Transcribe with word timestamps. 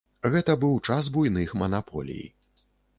Гэта 0.35 0.55
быў 0.63 0.79
час 0.89 1.11
буйных 1.19 1.55
манаполій. 1.63 2.23